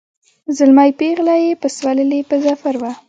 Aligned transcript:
زلمی 0.57 0.91
پېغله 0.99 1.35
یې 1.45 1.51
پسوللي 1.61 2.21
په 2.29 2.35
ظفر 2.45 2.75
وه 2.81 2.91